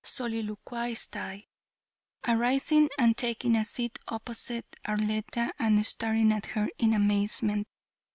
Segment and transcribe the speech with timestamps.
[0.03, 1.45] soliloquized I,
[2.27, 7.67] arising and taking a seat opposite Arletta and staring at her in amazement.